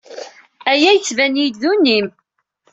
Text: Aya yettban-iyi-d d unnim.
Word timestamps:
Aya 0.71 0.89
yettban-iyi-d 0.93 1.55
d 1.61 1.63
unnim. 1.71 2.07